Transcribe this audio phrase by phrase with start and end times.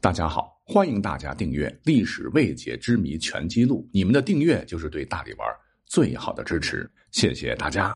[0.00, 5.48] 大家好，欢迎大家订阅《历史未解之谜全记录》，你们的订阅就是对大力丸
[5.86, 7.92] 最好的支持，谢谢大家。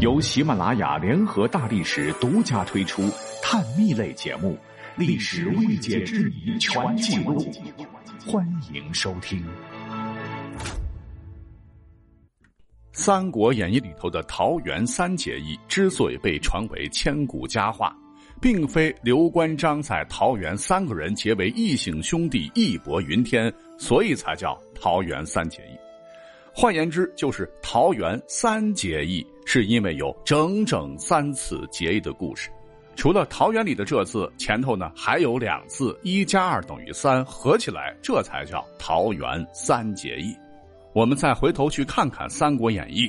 [0.00, 3.10] 由喜马拉雅联合大历史独家推出
[3.42, 4.52] 探秘类节目
[4.98, 7.40] 《历史未解之谜全记录》，
[8.30, 9.42] 欢迎收听。
[12.92, 17.96] 《三国演义》里头的桃园三结义之所以被传为千古佳话。
[18.40, 25.76] 并非刘关张在桃园三个人结为异姓兄弟，义薄云天，所以才叫桃园三结义。
[26.52, 32.50] 换言之，就是桃园三结义，是因为有整整三次结义的故事。
[32.96, 40.34] 除了桃园里的这次，前头呢还有两次一加二等于三，合起来这才叫桃园三结义。
[40.92, 43.06] 我们再回头去看看《三国演义》。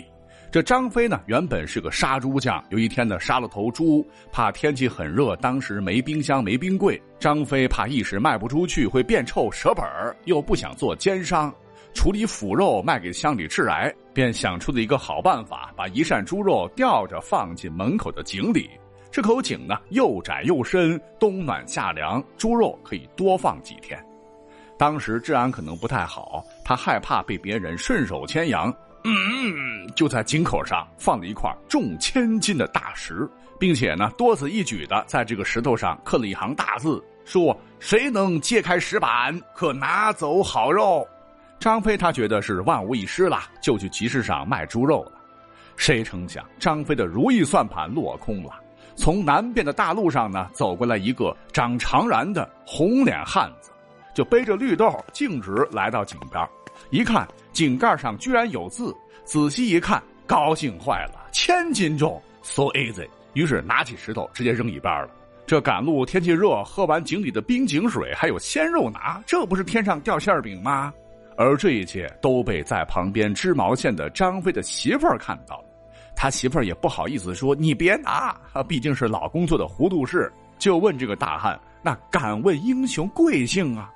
[0.52, 2.62] 这张飞呢，原本是个杀猪匠。
[2.72, 7.02] 有一天呢，杀了头猪，怕天气很热，当时没冰箱没冰柜。
[7.18, 9.86] 张飞怕一时卖不出去会变臭舍本
[10.26, 11.54] 又不想做奸商，
[11.94, 18.70] 处理腐肉卖给乡里致癌，便想出了一个好办法，把一扇猪肉吊着放进门口的井里。
[19.10, 23.98] 这口井呢，又窄又深，冬暖夏凉，猪肉可以多放几天。
[24.77, 28.74] 当时治安可能不太好，他害怕被别人顺手牵羊。
[29.04, 33.27] 嗯，就在井口上放了一块重千斤的大石，
[33.60, 41.07] 并且呢，多此一举的在这个石头上刻了一行大字，说：“谁能揭开石板，可拿走好肉。”
[41.60, 45.12] 张飞他觉得是万无一失了，就去集市上卖猪肉了。
[45.77, 48.52] 谁成想，张飞的如意算盘落空了。
[48.96, 53.72] 从南边的大路上呢，走过来一个长长髯的红脸汉子，
[54.13, 56.48] 就背着绿豆，径直来到井边。
[56.90, 63.07] 一看井盖上居然有字，仔细一看，高兴坏了，千斤重，so easy。
[63.34, 65.09] 于是拿起石头直接扔一边了。
[65.45, 70.94] 这赶路天气热，喝完井里的冰井水，还有鲜肉拿，这不是天上掉馅饼吗？
[71.38, 75.66] 而这一切都被在旁边织毛线的张飞的媳妇儿看到了，
[76.16, 78.35] 他媳妇儿也不好意思说你别拿，
[78.67, 83.91] 毕竟是老公做的糊涂事，就问这个大汉：“那敢问英雄贵姓啊？”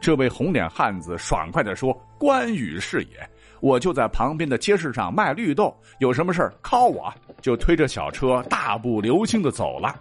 [0.00, 3.30] 这位红脸汉子爽快地说：“关羽是也，
[3.60, 7.12] 我就在旁边的街市上卖绿豆，有什么事儿靠我。”
[7.42, 9.94] 就推着小车大步流星的走了。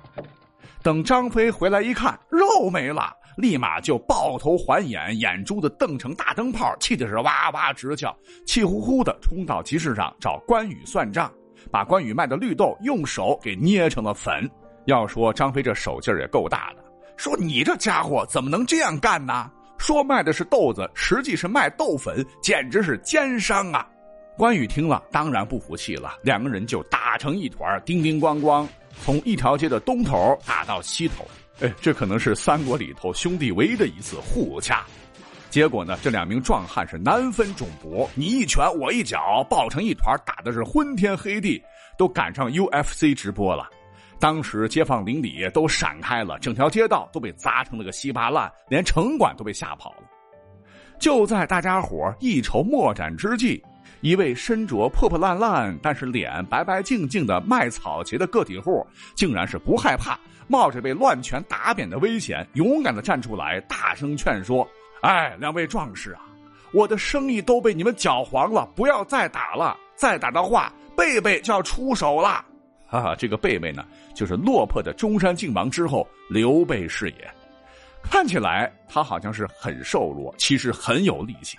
[0.81, 8.15] 等张飞回来一看，肉没了，立马就抱头还眼，眼珠子瞪成大灯泡，气的是哇哇直叫，
[8.45, 11.29] 气呼呼的冲到集市上找关羽算账，
[11.69, 14.49] 把关羽卖的绿豆用手给捏成了粉。
[14.85, 16.83] 要说张飞这手劲儿也够大的，
[17.17, 19.51] 说你这家伙怎么能这样干呢？
[19.89, 23.89] 说卖的是豆子，实际是卖豆粉，简直是奸商啊！
[24.37, 28.67] 关羽听了，当然不服气了，两个人就打成一团，叮叮咣咣，
[29.03, 31.27] 从一条街的东头打到西头。
[31.61, 34.85] 哎，这可能是三国里头兄弟唯一的一次互掐。
[35.49, 41.59] 结果呢，这两名壮汉是难分众伯，你一拳我一脚，抱成一团，打的是昏天黑地，
[41.97, 43.67] 都赶上 UFC 直播了。
[44.19, 50.03] 当时街坊邻里都闪开了，整条街道都被砸成了个稀巴烂，连城管都被吓跑了。
[50.99, 53.63] 就在大家伙一筹莫展之际，
[54.01, 58.85] 一位身着破破烂烂但是脸白白净净的卖草鞋的个体户，
[59.15, 60.19] 竟然是不害怕，
[60.49, 64.67] 冒着被乱拳打扁的危险，勇敢的站出来，大声劝说
[65.01, 66.21] ：“哎，两位壮士啊，
[66.73, 72.43] 我的生意都被你们搅黄了，不要再打了，再打的话，贝贝就要出手了。”
[72.89, 73.85] 哈哈，这个贝贝呢，
[74.15, 77.29] 就是落魄的中山靖王之后刘备是也。
[78.01, 81.57] 看起来他好像是很瘦弱，其实很有力气。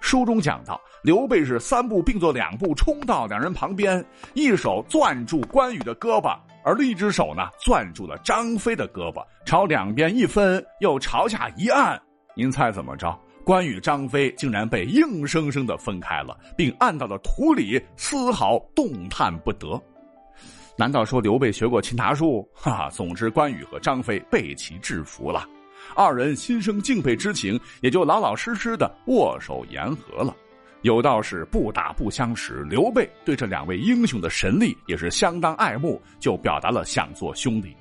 [0.00, 4.02] 书中讲到，刘备是三步并作两步冲到两人旁边，
[4.32, 12.00] 一手攥住关羽的胳膊，而另一只手呢攥住了张飞的胳膊，朝两边一分，又朝下一按。
[12.34, 13.14] 您猜怎么着？
[13.44, 19.78] 关羽、张飞竟然被硬生生的分开了，并按到了土里，丝毫动弹不得。
[20.80, 22.48] 难道说刘备学过擒拿术？
[22.54, 25.46] 哈哈，总之关羽和张飞被其制服了，
[25.94, 30.34] 二人心生敬佩之情，也就老老实实的握手言和了。
[30.80, 37.76] 有道是不打不相识，刘备对这两位英雄的神力也是相当爱慕，就表达了想做兄弟。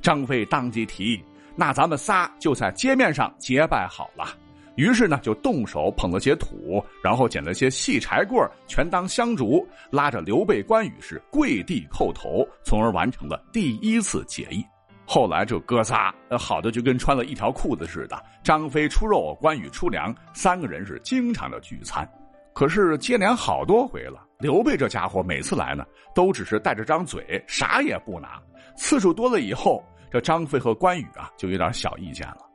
[0.00, 1.20] 张飞当即提议
[1.58, 4.28] ：“那咱们仨就在街面上结拜好了。”
[4.76, 14.64] 于是呢，就动手捧了些土，然后捡了些细柴棍全当香烛，拉着刘备、关羽是跪地叩头，从而完成了第一次结义。
[15.06, 22.08] 后来这哥仨好的就跟穿了一条裤子似的，张飞出肉，关羽出粮，三个人是经常的聚餐。
[22.52, 25.84] 可是接连好多回了，刘备这家伙每次来呢，
[26.14, 28.40] 都只是带着张嘴，啥也不拿。
[28.76, 29.84] 次数多了以后。
[30.10, 32.53] 这张飞和关羽啊就有点小意见了。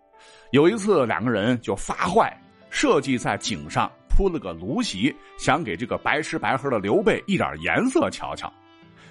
[0.51, 2.35] 有一次，两个人就发坏，
[2.71, 8.51] 设计在井上铺了个芦席，想给这个白吃白喝的刘备一点颜色瞧瞧。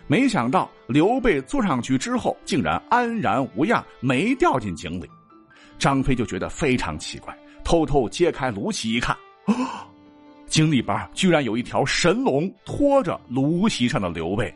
[0.08, 5.08] 没想到刘备坐上去之后，竟然安然无恙，没掉进井里。
[5.78, 9.14] 张飞就觉得非常奇怪，偷偷揭开芦席一看，
[9.44, 9.86] 啊，
[10.48, 14.52] 井里边居然有一条神龙拖着芦席上的刘备。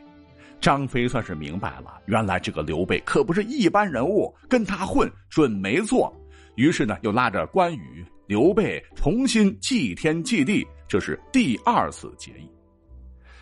[0.59, 6.13] 张飞算是明白了，原来这个刘备可不是一般人物，跟他混准没错。
[6.55, 12.49] 于是呢，又拉着关羽、刘备重新祭天祭地，这是第二次结义。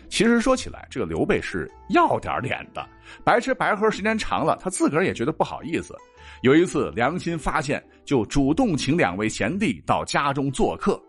[0.08, 2.86] 其实说起来，这个刘备是要点脸的，
[3.24, 5.96] 白吃白喝时间长了，他自个儿也觉得不好意思。
[6.42, 11.00] 有一次良心发现，就主动请两位贤弟到家中做客。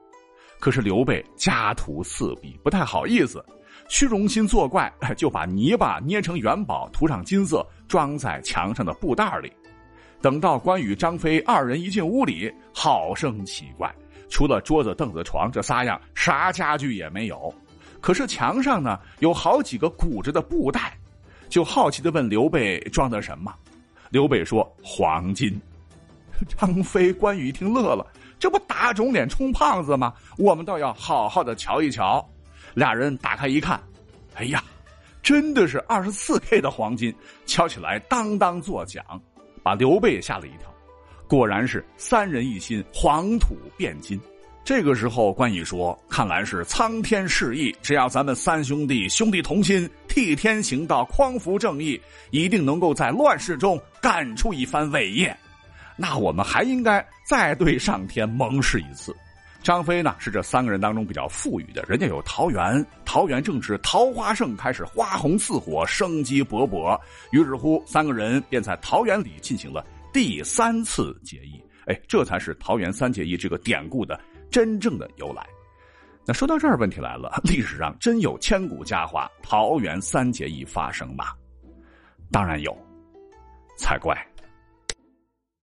[0.60, 3.44] 可是刘备家徒四壁，不太好意思，
[3.90, 9.52] 虚荣心作怪，就把泥巴捏成元宝，涂上金色，装在墙上的布袋里。
[10.24, 13.94] 等到关羽、张飞二人一进屋里，好生奇怪，
[14.30, 17.54] 除了桌子、凳子、床这仨样，啥家具也没有。
[18.00, 20.98] 可是墙上呢有好几个鼓着的布袋，
[21.50, 23.54] 就好奇的问刘备装的什么？
[24.12, 25.62] 刘备说黄金。
[26.58, 28.08] 张飞、关羽一听乐了，
[28.40, 30.14] 这不打肿脸充胖子吗？
[30.38, 32.26] 我们倒要好好的瞧一瞧。
[32.74, 33.78] 俩人打开一看，
[34.36, 34.64] 哎呀，
[35.22, 37.14] 真的是二十四 K 的黄金，
[37.46, 39.04] 敲起来当当作响，
[39.64, 40.72] 把刘备吓了一跳。
[41.28, 44.20] 果然是三人一心，黄土变金。
[44.66, 52.00] 这个时候，关羽说：“看来是苍天示意，只要咱们三兄弟兄弟同心，替天行道，匡扶正义，
[52.32, 55.36] 一定能够在乱世中干出一番伟业。
[55.98, 59.16] 那我们还应该再对上天盟誓一次。”
[59.64, 67.00] 张飞呢，是这三个人当中比较富裕的，人家有桃园，桃园正值桃花盛开，始花红似火，生机勃勃。
[67.32, 71.64] 于是乎，三个人便在桃园里进行了第三次结义。
[71.86, 74.20] 哎，这才是桃园三结义这个典故的。
[74.52, 75.48] 真正的由来，
[76.28, 81.28] 那说到这儿，问题来了：历史上真有千古佳话桃园三结义发生吗？
[82.30, 82.78] 当然有，
[83.78, 84.16] 才怪。